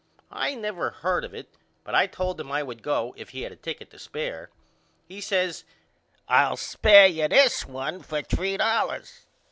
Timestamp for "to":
3.91-3.99